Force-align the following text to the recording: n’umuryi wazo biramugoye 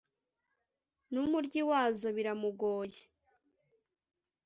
n’umuryi 1.11 1.61
wazo 1.69 2.07
biramugoye 2.15 3.01